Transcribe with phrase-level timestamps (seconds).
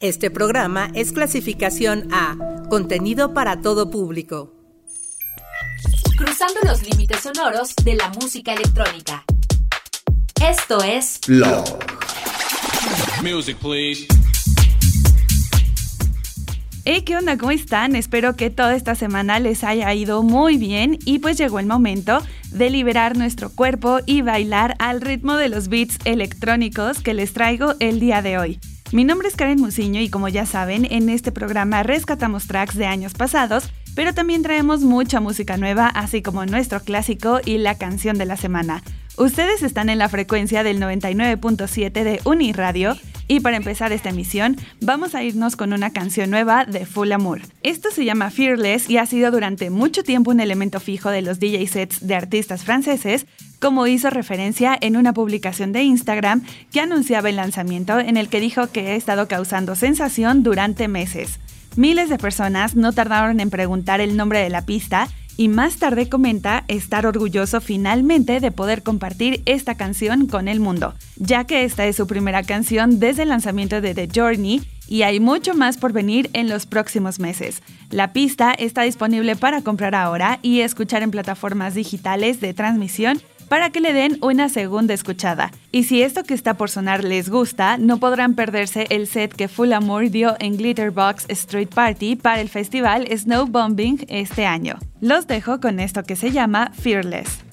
[0.00, 2.34] Este programa es clasificación A,
[2.70, 4.54] contenido para todo público.
[6.16, 9.24] Cruzando los límites sonoros de la música electrónica.
[10.42, 11.66] Esto es Log.
[13.22, 14.06] Music, please.
[16.86, 17.36] Hey, ¿qué onda?
[17.36, 17.94] ¿Cómo están?
[17.94, 22.22] Espero que toda esta semana les haya ido muy bien y pues llegó el momento
[22.52, 27.74] de liberar nuestro cuerpo y bailar al ritmo de los beats electrónicos que les traigo
[27.80, 28.60] el día de hoy.
[28.92, 32.86] Mi nombre es Karen Musiño y como ya saben, en este programa rescatamos tracks de
[32.86, 38.18] años pasados, pero también traemos mucha música nueva, así como nuestro clásico y la canción
[38.18, 38.82] de la semana.
[39.16, 42.96] Ustedes están en la frecuencia del 99.7 de Uniradio
[43.28, 47.42] y para empezar esta emisión vamos a irnos con una canción nueva de Full Amour.
[47.62, 51.38] Esto se llama Fearless y ha sido durante mucho tiempo un elemento fijo de los
[51.38, 53.26] DJ sets de artistas franceses,
[53.60, 56.42] como hizo referencia en una publicación de Instagram
[56.72, 61.38] que anunciaba el lanzamiento en el que dijo que ha estado causando sensación durante meses.
[61.76, 66.08] Miles de personas no tardaron en preguntar el nombre de la pista y más tarde
[66.08, 71.86] comenta estar orgulloso finalmente de poder compartir esta canción con el mundo, ya que esta
[71.86, 75.92] es su primera canción desde el lanzamiento de The Journey y hay mucho más por
[75.92, 77.62] venir en los próximos meses.
[77.90, 83.70] La pista está disponible para comprar ahora y escuchar en plataformas digitales de transmisión para
[83.70, 85.50] que le den una segunda escuchada.
[85.72, 89.48] Y si esto que está por sonar les gusta, no podrán perderse el set que
[89.48, 94.78] Full Amour dio en Glitterbox Street Party para el festival Snow Bombing este año.
[95.00, 97.49] Los dejo con esto que se llama Fearless.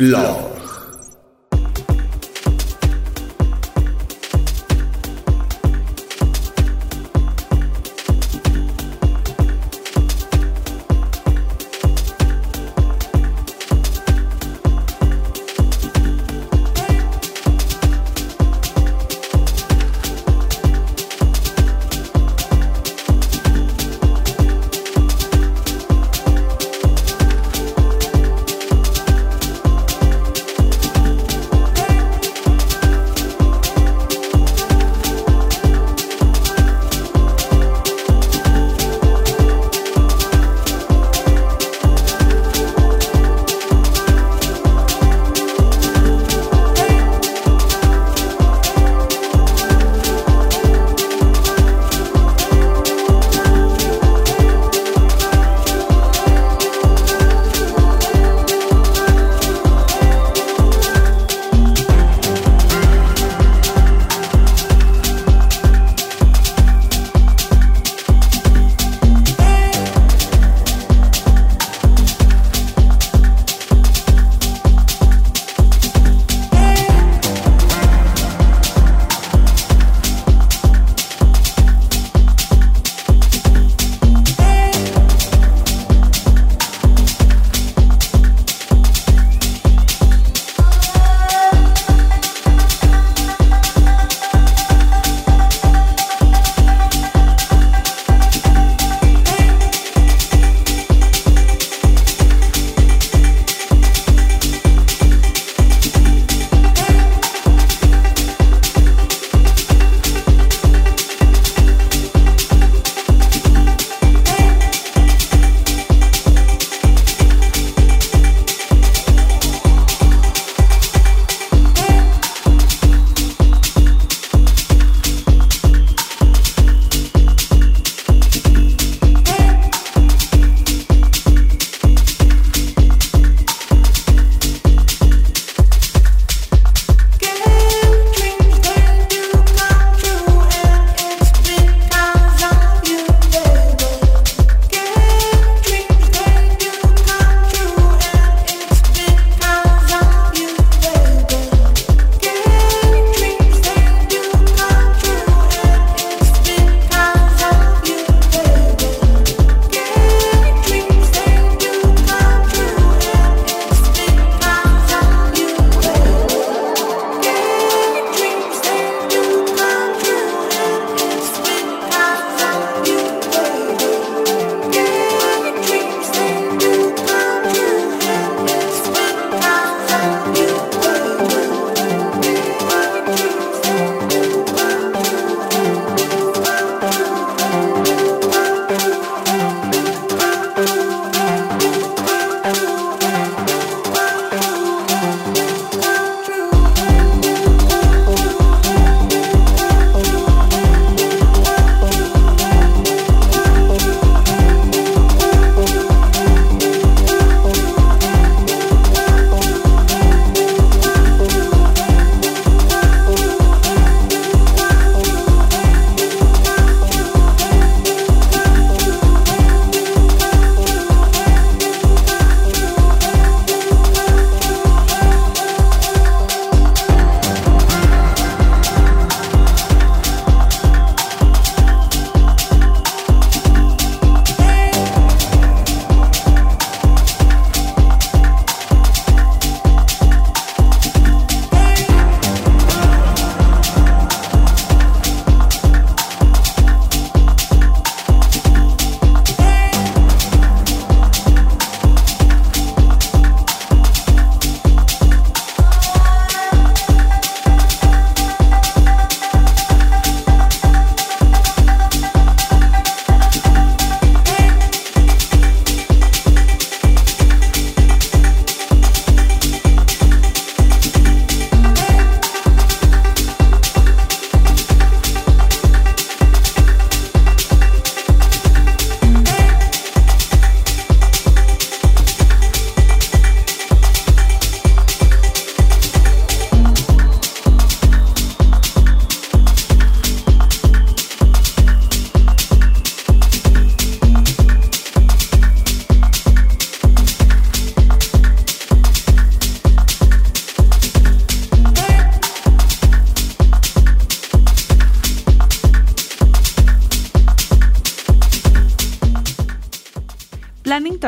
[0.00, 0.39] Love.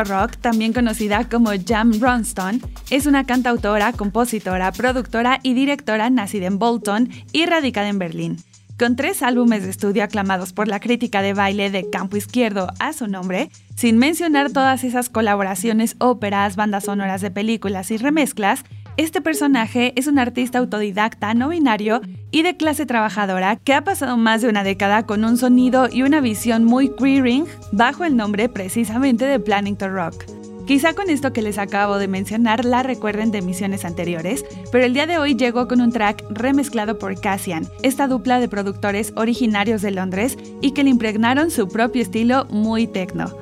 [0.04, 6.58] Rock, también conocida como Jam Ronston, es una cantautora, compositora, productora y directora nacida en
[6.58, 8.36] Bolton y radicada en Berlín.
[8.78, 12.92] Con tres álbumes de estudio aclamados por la crítica de baile de campo izquierdo a
[12.92, 18.64] su nombre, sin mencionar todas esas colaboraciones, óperas, bandas sonoras de películas y remezclas,
[18.96, 24.16] este personaje es un artista autodidacta no binario y de clase trabajadora que ha pasado
[24.16, 28.48] más de una década con un sonido y una visión muy queering bajo el nombre
[28.48, 30.24] precisamente de Planning to Rock.
[30.66, 34.94] Quizá con esto que les acabo de mencionar la recuerden de emisiones anteriores, pero el
[34.94, 39.82] día de hoy llegó con un track remezclado por Cassian, esta dupla de productores originarios
[39.82, 43.32] de Londres y que le impregnaron su propio estilo muy techno.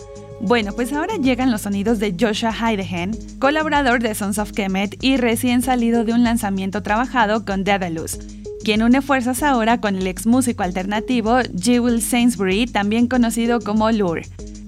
[0.42, 5.18] Bueno, pues ahora llegan los sonidos de Joshua Heidehen, colaborador de Sons of Kemet y
[5.18, 8.18] recién salido de un lanzamiento trabajado con Daedalus,
[8.64, 14.23] quien une fuerzas ahora con el ex músico alternativo Jewel Sainsbury, también conocido como Lure.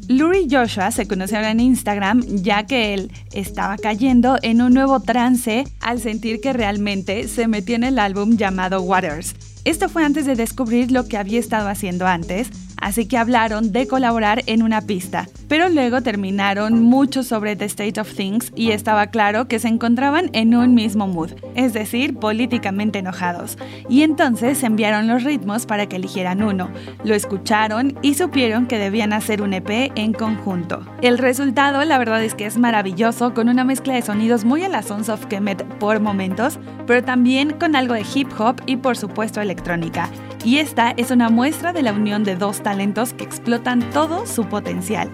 [0.08, 5.00] Lure y Joshua se conocieron en Instagram ya que él estaba cayendo en un nuevo
[5.00, 9.34] trance al sentir que realmente se metió en el álbum llamado Waters.
[9.64, 13.86] Esto fue antes de descubrir lo que había estado haciendo antes, así que hablaron de
[13.86, 19.06] colaborar en una pista, pero luego terminaron mucho sobre The State of Things y estaba
[19.06, 23.56] claro que se encontraban en un mismo mood, es decir, políticamente enojados,
[23.88, 26.70] y entonces enviaron los ritmos para que eligieran uno,
[27.04, 30.84] lo escucharon y supieron que debían hacer un EP en conjunto.
[31.02, 34.68] El resultado la verdad es que es maravilloso, con una mezcla de sonidos muy a
[34.68, 38.96] la Sons of Kemet por momentos, pero también con algo de hip hop y por
[38.96, 40.10] supuesto electrónica.
[40.44, 42.71] Y esta es una muestra de la unión de dos talentos
[43.12, 45.10] que explotan todo su potencial.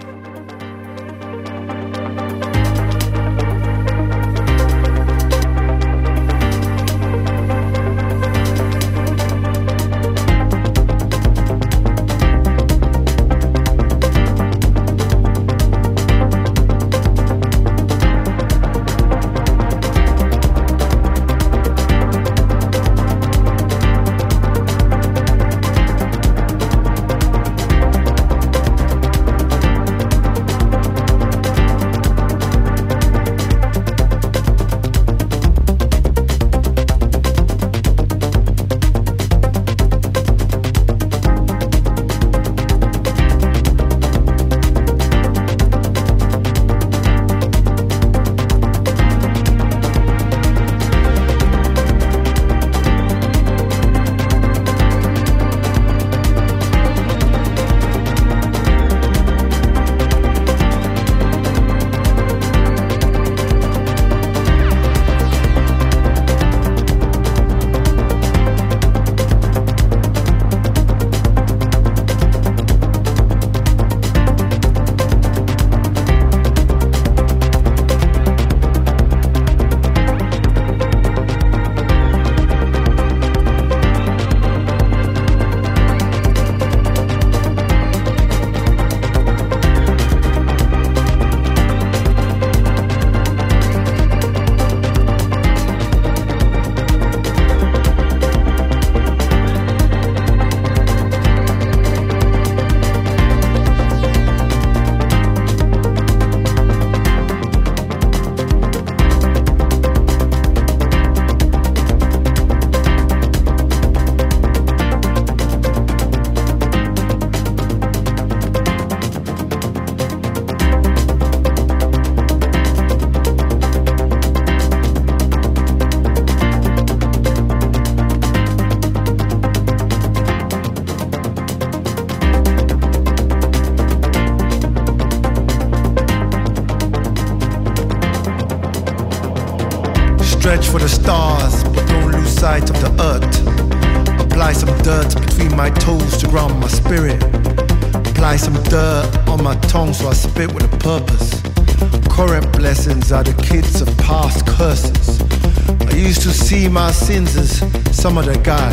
[156.88, 157.58] My sins is
[157.94, 158.72] some other guy,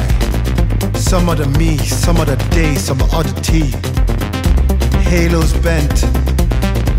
[0.94, 3.66] some other me, some other day, some oddity.
[5.12, 6.06] Halos bent,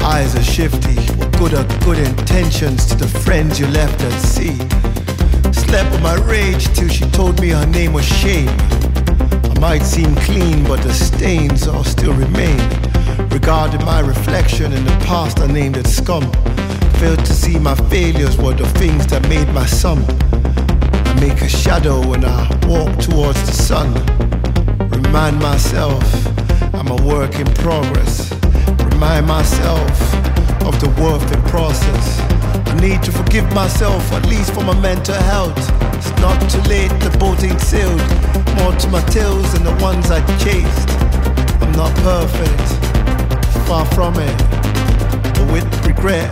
[0.02, 0.94] eyes are shifty.
[1.38, 4.58] Good are good intentions to the friends you left at sea?
[5.54, 8.50] Slept with my rage till she told me her name was shame.
[9.52, 12.61] I might seem clean, but the stains all still remain.
[13.30, 16.30] Regarded my reflection in the past, I named it scum.
[17.00, 20.04] Failed to see my failures were the things that made my sum
[21.20, 23.94] make a shadow when I walk towards the sun.
[24.90, 26.02] Remind myself
[26.75, 28.33] I'm a work in progress.
[28.92, 29.90] Remind myself
[30.64, 32.20] of the worth it process.
[32.68, 35.59] I need to forgive myself, at least for my mental health.
[35.94, 38.00] It's not too late, the boat ain't sailed.
[38.57, 40.88] More to my tales than the ones I chased.
[41.62, 42.66] I'm not perfect,
[43.66, 44.38] far from it.
[45.35, 46.31] But with regret,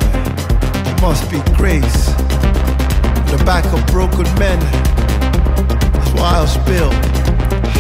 [0.87, 2.14] it must be grace.
[3.37, 4.61] The back of broken men,
[5.93, 6.95] that's why I was built.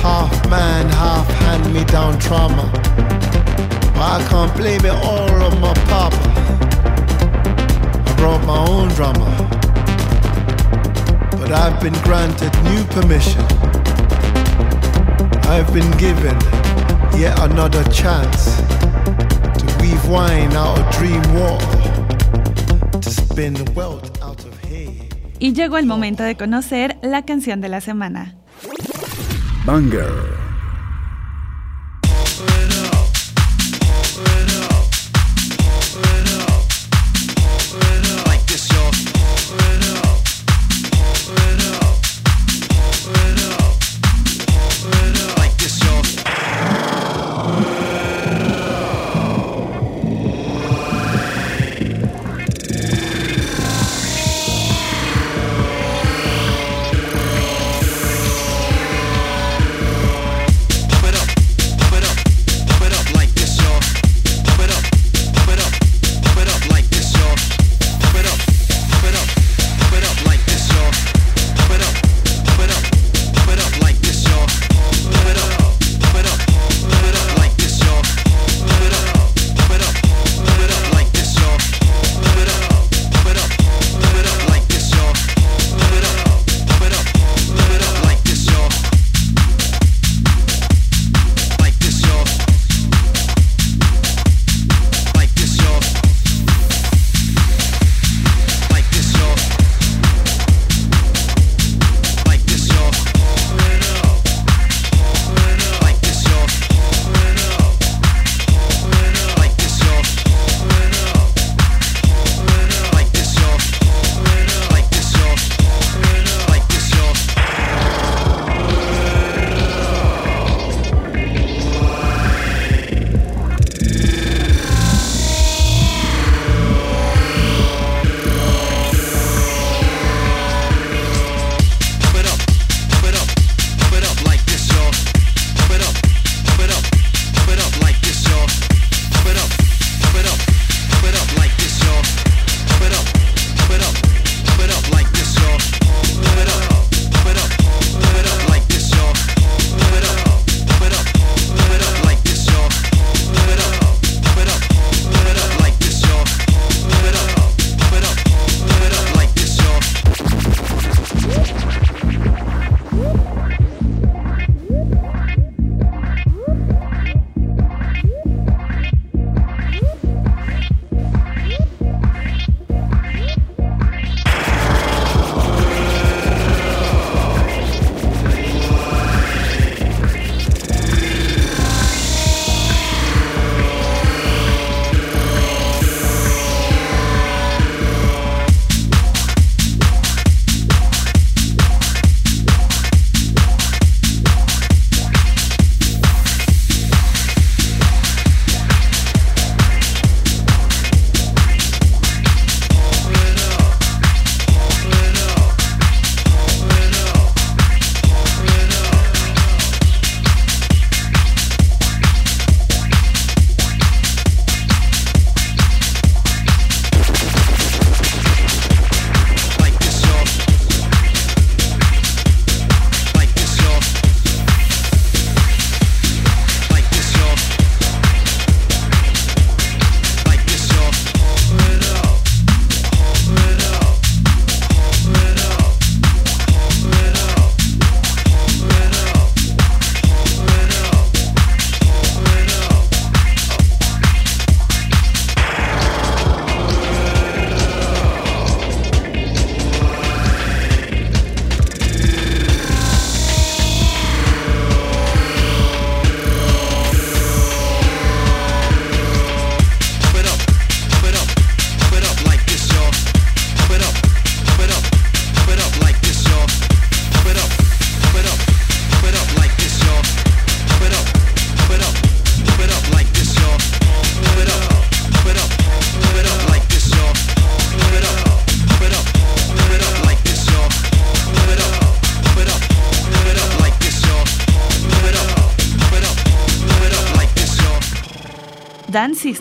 [0.02, 2.68] Half man, half hand me down trauma.
[3.94, 6.16] But I can't blame it all on my papa.
[8.04, 9.30] I wrote my own drama.
[11.38, 13.46] But I've been granted new permission.
[15.46, 16.36] I've been given
[17.16, 18.56] yet another chance
[19.60, 24.63] to weave wine out of dream water, to spin the wealth out of.
[25.44, 28.35] Y llegó el momento de conocer la canción de la semana.
[29.66, 30.43] Banger.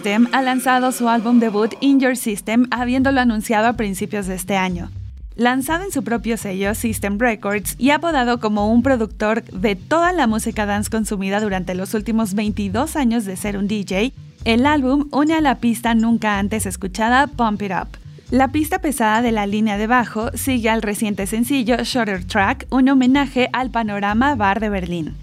[0.04, 4.58] System ha lanzado su álbum debut In Your System, habiéndolo anunciado a principios de este
[4.58, 4.92] año.
[5.38, 10.28] Lanzado en su propio sello System Records y apodado como un productor de toda la
[10.28, 14.12] música dance consumida durante los últimos 22 años de ser un DJ,
[14.44, 17.98] el álbum une a la pista nunca antes escuchada Pump It Up.
[18.30, 22.90] La pista pesada de la línea de bajo sigue al reciente sencillo Shorter Track, un
[22.90, 25.23] homenaje al panorama bar de Berlín.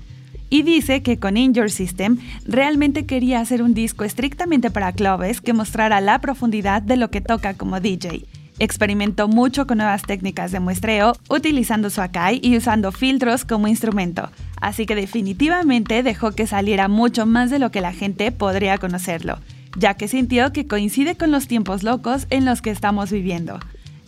[0.51, 5.41] Y dice que con In Your System realmente quería hacer un disco estrictamente para clubes
[5.41, 8.27] que mostrara la profundidad de lo que toca como DJ
[8.61, 14.31] Experimentó mucho con nuevas técnicas de muestreo, utilizando su Akai y usando filtros como instrumento,
[14.61, 19.39] así que definitivamente dejó que saliera mucho más de lo que la gente podría conocerlo,
[19.79, 23.59] ya que sintió que coincide con los tiempos locos en los que estamos viviendo.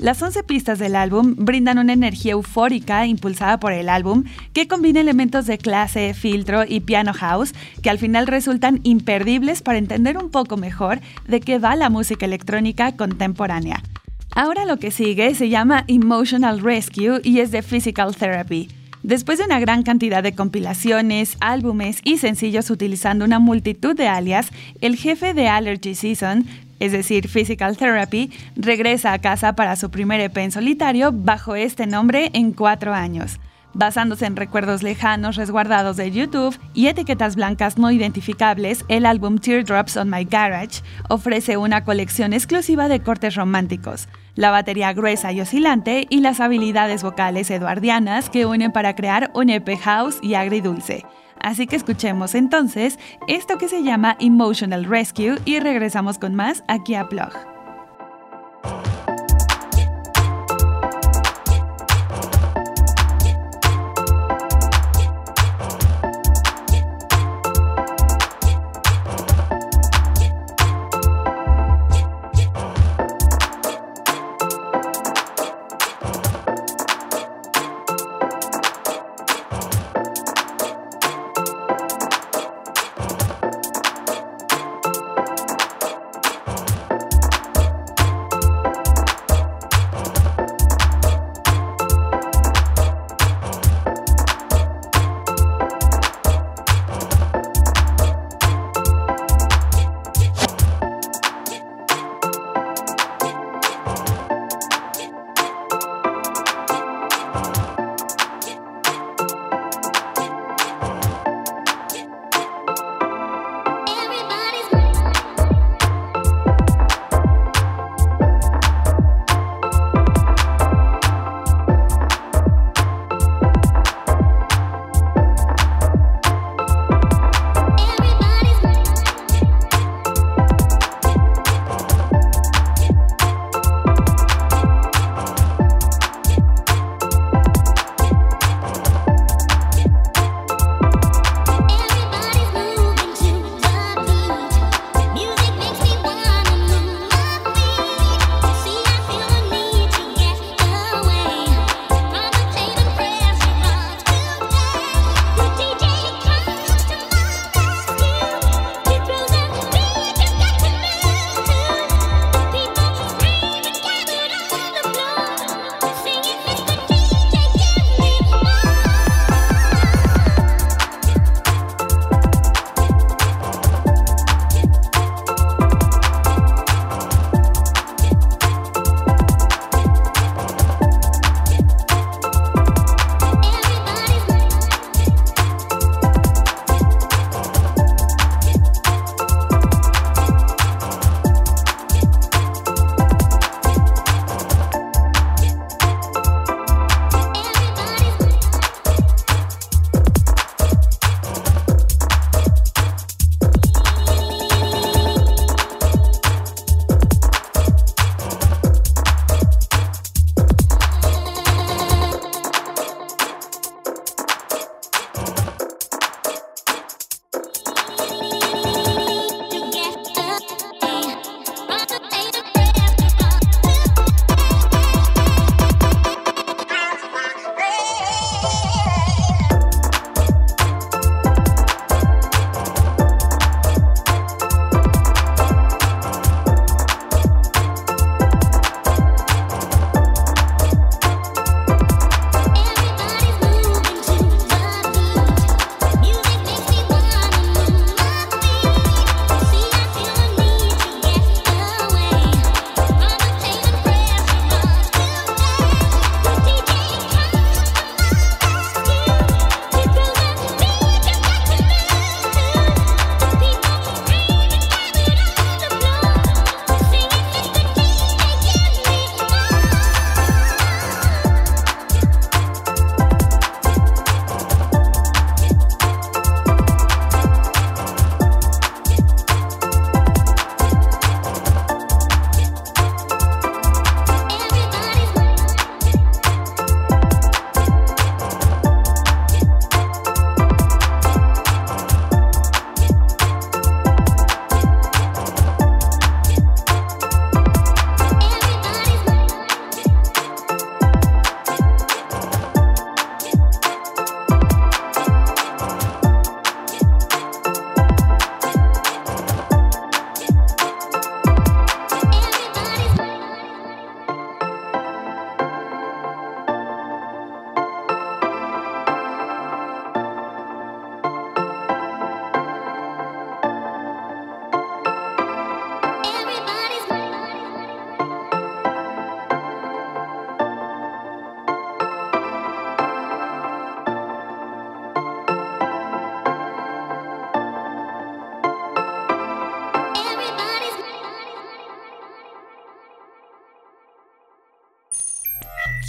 [0.03, 5.01] Las 11 pistas del álbum brindan una energía eufórica impulsada por el álbum que combina
[5.01, 10.29] elementos de clase, filtro y piano house que al final resultan imperdibles para entender un
[10.29, 13.81] poco mejor de qué va la música electrónica contemporánea.
[14.35, 18.71] Ahora lo que sigue se llama Emotional Rescue y es de Physical Therapy.
[19.05, 24.51] Después de una gran cantidad de compilaciones, álbumes y sencillos utilizando una multitud de alias,
[24.81, 26.47] el jefe de Allergy Season,
[26.83, 31.87] es decir, Physical Therapy, regresa a casa para su primer EP en solitario bajo este
[31.87, 33.39] nombre en cuatro años.
[33.73, 39.97] Basándose en recuerdos lejanos resguardados de YouTube y etiquetas blancas no identificables, el álbum Teardrops
[39.97, 46.09] on My Garage ofrece una colección exclusiva de cortes románticos, la batería gruesa y oscilante
[46.11, 51.05] y las habilidades vocales eduardianas que unen para crear un EP house y agridulce.
[51.43, 56.95] Así que escuchemos entonces esto que se llama Emotional Rescue y regresamos con más aquí
[56.95, 57.52] a Plug.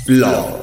[0.05, 0.62] Love.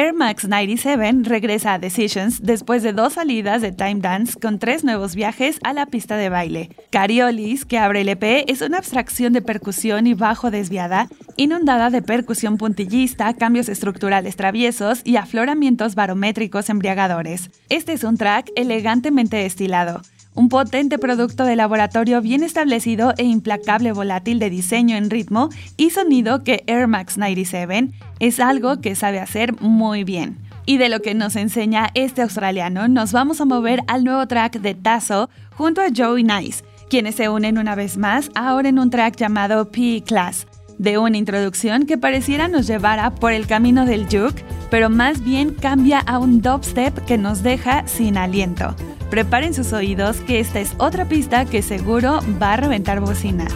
[0.00, 4.82] Air Max 97 regresa a Decisions después de dos salidas de Time Dance con tres
[4.82, 6.70] nuevos viajes a la pista de baile.
[6.88, 12.00] Cariolis, que abre el EP, es una abstracción de percusión y bajo desviada, inundada de
[12.00, 17.50] percusión puntillista, cambios estructurales traviesos y afloramientos barométricos embriagadores.
[17.68, 20.00] Este es un track elegantemente destilado
[20.32, 25.90] un potente producto de laboratorio bien establecido e implacable volátil de diseño en ritmo y
[25.90, 30.38] sonido que Air Max 97 es algo que sabe hacer muy bien.
[30.66, 34.60] Y de lo que nos enseña este australiano, nos vamos a mover al nuevo track
[34.60, 38.90] de Tazo junto a Joey Nice, quienes se unen una vez más ahora en un
[38.90, 40.46] track llamado P Class,
[40.78, 45.54] de una introducción que pareciera nos llevara por el camino del juke, pero más bien
[45.54, 48.74] cambia a un dubstep que nos deja sin aliento.
[49.10, 53.46] Preparen sus oídos que esta es otra pista que seguro va a reventar bocina.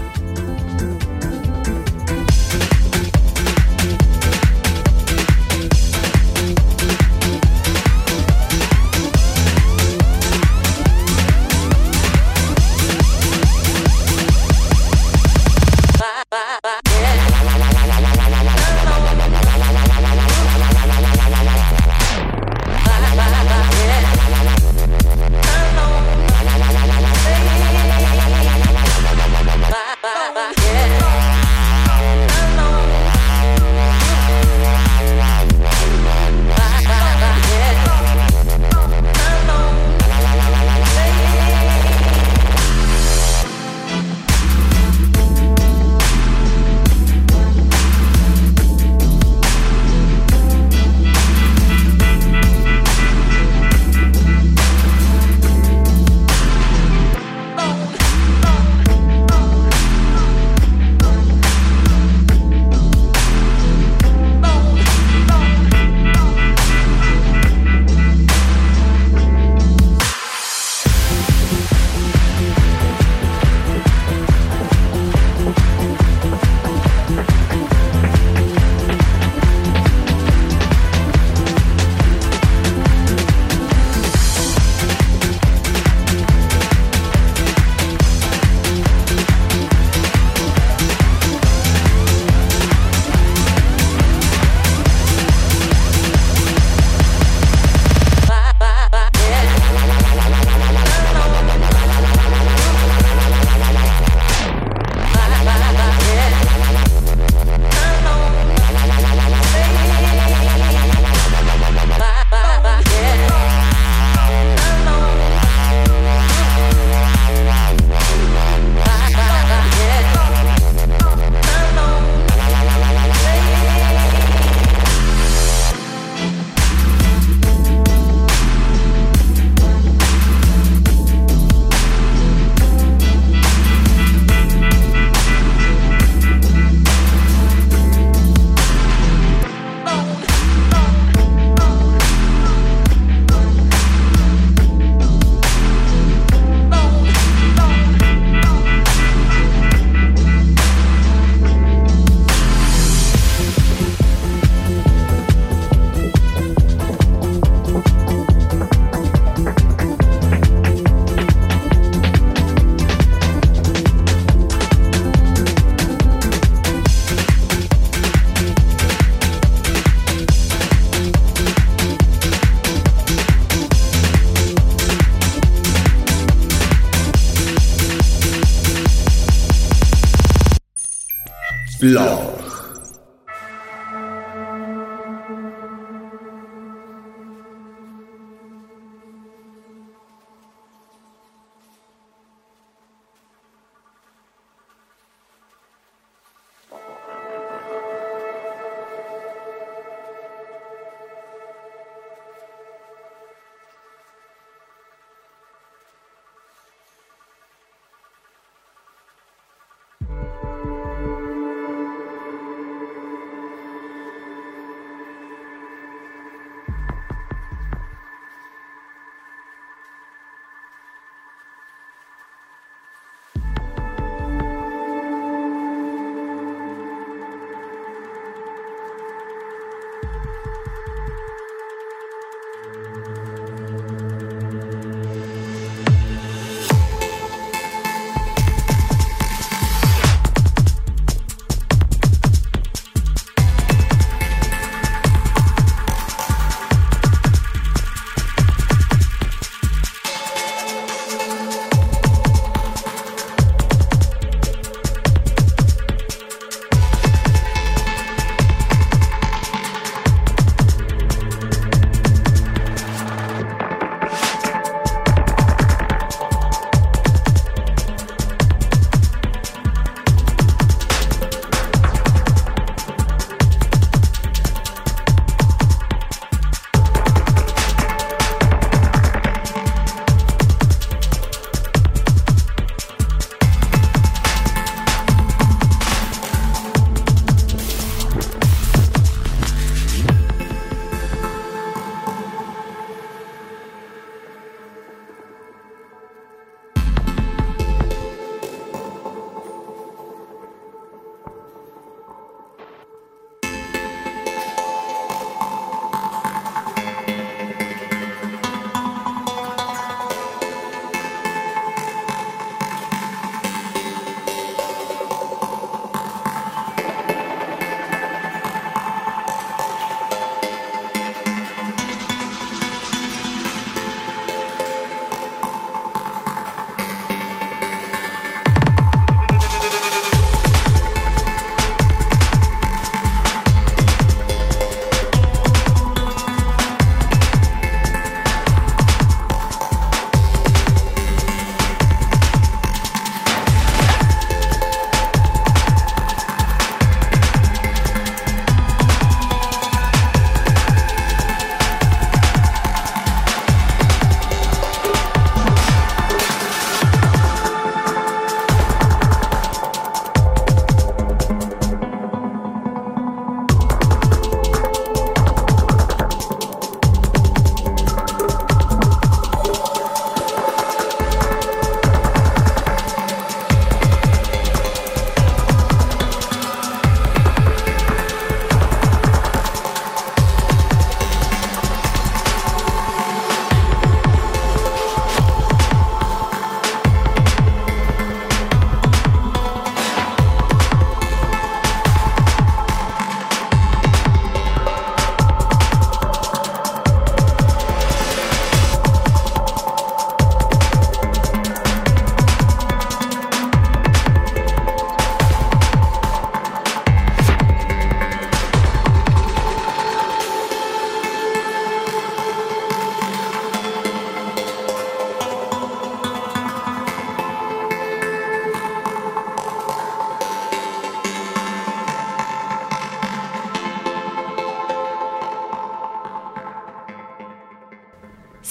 [181.84, 182.23] Love.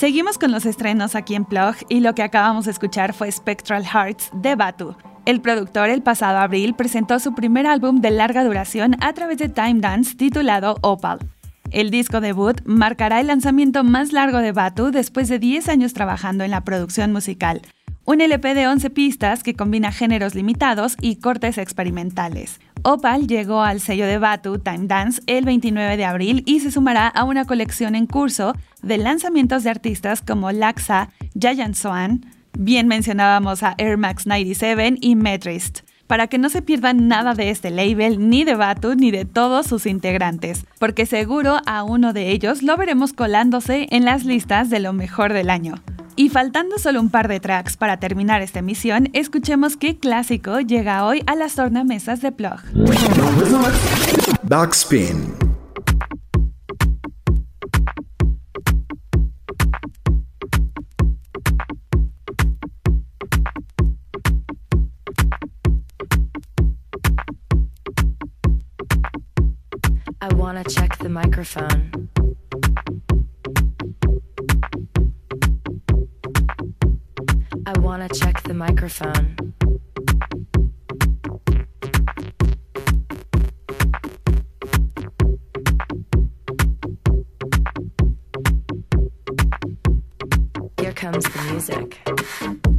[0.04, 3.86] Seguimos con los estrenos aquí en Plug y lo que acabamos de escuchar fue Spectral
[3.86, 4.97] Hearts de Batu.
[5.26, 9.47] El productor el pasado abril presentó su primer álbum de larga duración a través de
[9.47, 11.20] Time Dance titulado Opal.
[11.72, 16.43] El disco debut marcará el lanzamiento más largo de Batu después de 10 años trabajando
[16.43, 17.62] en la producción musical,
[18.04, 22.60] un LP de 11 pistas que combina géneros limitados y cortes experimentales.
[22.86, 27.08] Opal llegó al sello de Batu Time Dance el 29 de abril y se sumará
[27.08, 31.10] a una colección en curso de lanzamientos de artistas como Laxa,
[31.40, 32.26] Giant Swan,
[32.58, 37.50] bien mencionábamos a Air Max 97 y Metrist para que no se pierdan nada de
[37.50, 42.32] este label, ni de Batu, ni de todos sus integrantes, porque seguro a uno de
[42.32, 45.76] ellos lo veremos colándose en las listas de lo mejor del año.
[46.16, 51.05] Y faltando solo un par de tracks para terminar esta emisión, escuchemos qué clásico llega
[51.05, 52.59] hoy a las tornamesas de Plug.
[54.43, 55.34] Backspin.
[70.22, 72.12] I wanna check the microphone.
[77.84, 79.36] Wanna check the microphone.
[90.80, 92.73] Here comes the music.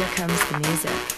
[0.00, 1.09] Here comes the music.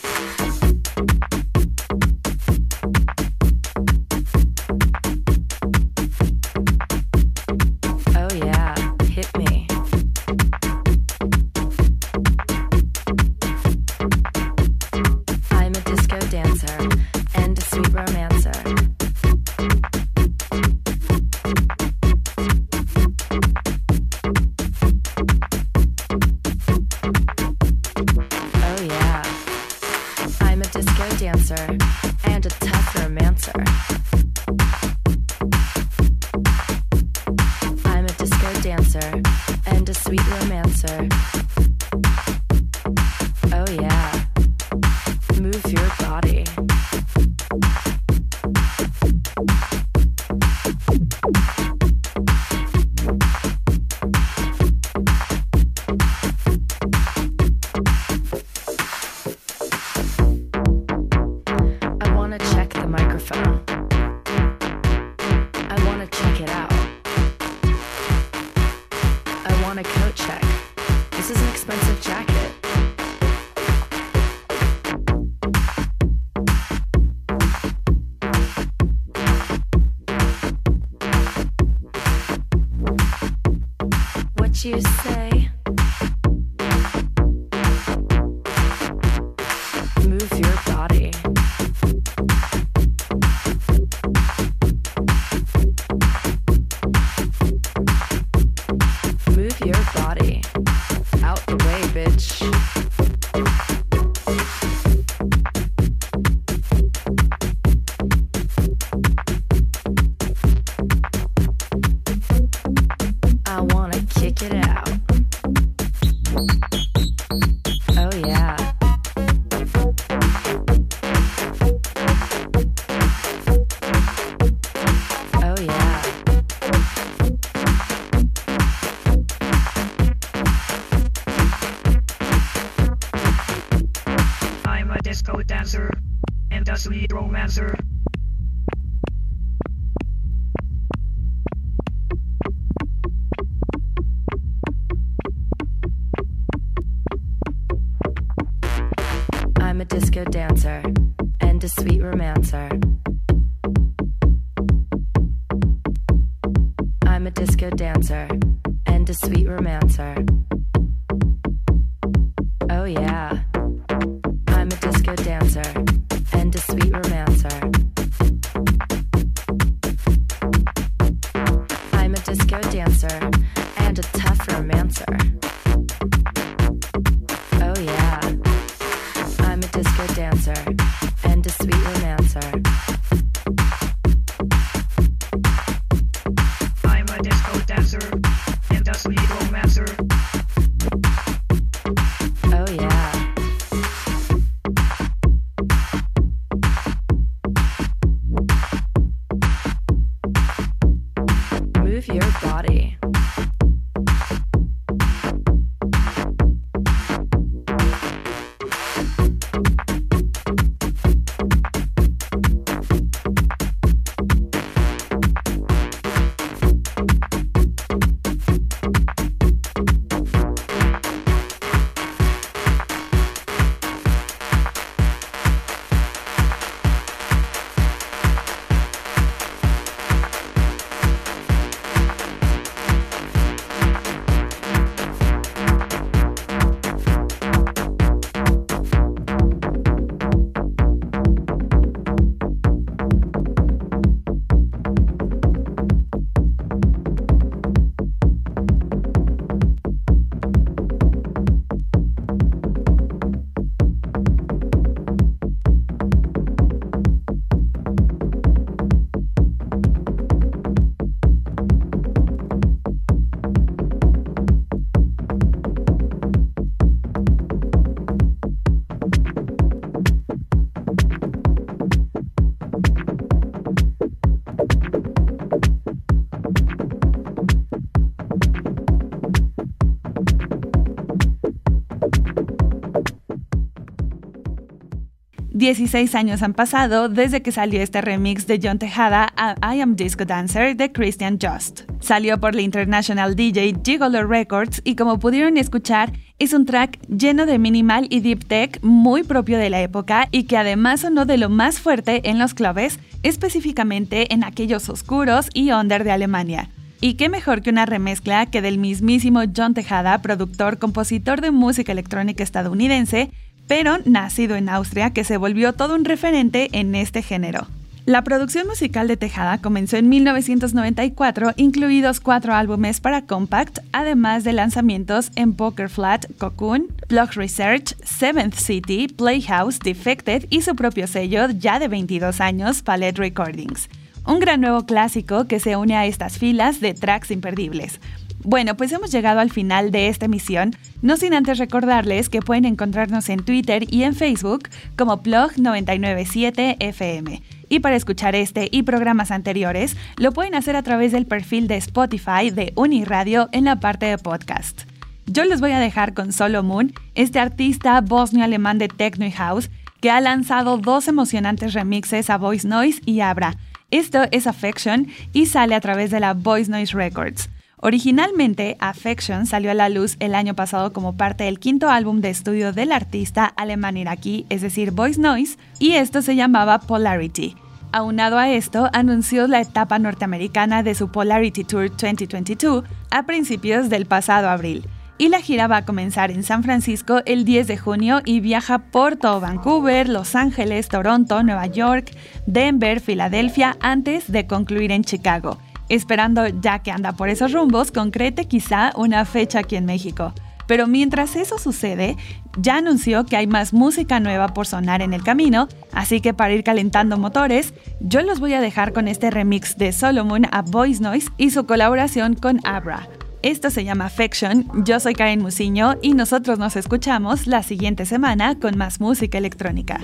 [285.62, 289.94] 16 años han pasado desde que salió este remix de John Tejada a I Am
[289.94, 291.82] Disco Dancer de Christian Just.
[292.00, 297.46] Salió por la International DJ Gigolo Records y como pudieron escuchar, es un track lleno
[297.46, 301.36] de minimal y deep tech muy propio de la época y que además sonó de
[301.38, 306.70] lo más fuerte en los clubes, específicamente en aquellos oscuros y under de Alemania.
[307.00, 311.92] Y qué mejor que una remezcla que del mismísimo John Tejada, productor, compositor de música
[311.92, 313.30] electrónica estadounidense,
[313.66, 317.66] pero nacido en Austria, que se volvió todo un referente en este género.
[318.04, 324.52] La producción musical de Tejada comenzó en 1994, incluidos cuatro álbumes para Compact, además de
[324.52, 331.48] lanzamientos en Poker Flat, Cocoon, Blog Research, Seventh City, Playhouse, Defected y su propio sello
[331.50, 333.88] ya de 22 años, Palette Recordings.
[334.26, 338.00] Un gran nuevo clásico que se une a estas filas de tracks imperdibles.
[338.44, 342.64] Bueno, pues hemos llegado al final de esta emisión, no sin antes recordarles que pueden
[342.64, 347.40] encontrarnos en Twitter y en Facebook como Plog997FM.
[347.68, 351.76] Y para escuchar este y programas anteriores, lo pueden hacer a través del perfil de
[351.76, 354.88] Spotify de Uniradio en la parte de podcast.
[355.26, 359.70] Yo les voy a dejar con Solo Moon, este artista bosnio-alemán de techno y house
[360.00, 363.56] que ha lanzado dos emocionantes remixes a Voice Noise y Abra.
[363.92, 367.48] Esto es Affection y sale a través de la Voice Noise Records.
[367.84, 372.30] Originalmente, Affection salió a la luz el año pasado como parte del quinto álbum de
[372.30, 377.56] estudio del artista alemán-iraquí, es decir, Voice Noise, y esto se llamaba Polarity.
[377.90, 384.06] Aunado a esto, anunció la etapa norteamericana de su Polarity Tour 2022 a principios del
[384.06, 384.86] pasado abril.
[385.18, 388.78] Y la gira va a comenzar en San Francisco el 10 de junio y viaja
[388.78, 392.12] por todo Vancouver, Los Ángeles, Toronto, Nueva York,
[392.46, 395.58] Denver, Filadelfia, antes de concluir en Chicago
[395.94, 400.32] esperando ya que anda por esos rumbos, concrete quizá una fecha aquí en México.
[400.66, 402.16] Pero mientras eso sucede,
[402.56, 406.54] ya anunció que hay más música nueva por sonar en el camino, así que para
[406.54, 411.02] ir calentando motores, yo los voy a dejar con este remix de Solomon a Voice
[411.02, 413.08] Noise y su colaboración con Abra.
[413.42, 418.58] Esto se llama Affection, yo soy Karen Musiño y nosotros nos escuchamos la siguiente semana
[418.58, 420.00] con más música electrónica.